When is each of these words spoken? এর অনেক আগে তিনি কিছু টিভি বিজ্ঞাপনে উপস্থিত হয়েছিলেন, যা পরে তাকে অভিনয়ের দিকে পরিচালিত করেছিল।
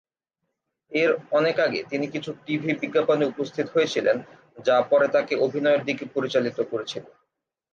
এর 0.91 1.09
অনেক 1.31 1.55
আগে 1.59 1.79
তিনি 1.89 2.05
কিছু 2.07 2.29
টিভি 2.45 2.71
বিজ্ঞাপনে 2.81 3.23
উপস্থিত 3.25 3.67
হয়েছিলেন, 3.69 4.17
যা 4.57 4.75
পরে 4.89 5.07
তাকে 5.07 5.33
অভিনয়ের 5.45 5.81
দিকে 5.85 6.03
পরিচালিত 6.15 6.57
করেছিল। 6.71 7.05